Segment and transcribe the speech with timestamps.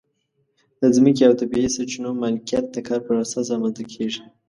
[0.81, 4.21] د ځمکې او طبیعي سرچینو مالکیت د کار پر اساس رامنځته کېږي.